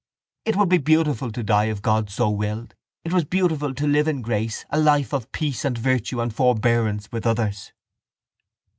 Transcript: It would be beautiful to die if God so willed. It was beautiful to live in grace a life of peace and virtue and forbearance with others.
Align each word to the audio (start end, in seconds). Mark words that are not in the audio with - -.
It 0.45 0.55
would 0.55 0.69
be 0.69 0.79
beautiful 0.79 1.31
to 1.31 1.43
die 1.43 1.65
if 1.65 1.79
God 1.83 2.09
so 2.09 2.27
willed. 2.31 2.73
It 3.05 3.13
was 3.13 3.23
beautiful 3.23 3.71
to 3.75 3.85
live 3.85 4.07
in 4.07 4.23
grace 4.23 4.65
a 4.71 4.79
life 4.79 5.13
of 5.13 5.31
peace 5.31 5.63
and 5.63 5.77
virtue 5.77 6.19
and 6.19 6.33
forbearance 6.33 7.11
with 7.11 7.27
others. 7.27 7.71